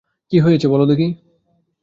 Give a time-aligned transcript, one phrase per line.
[0.31, 1.07] কী হয়েছে বলো দেখি।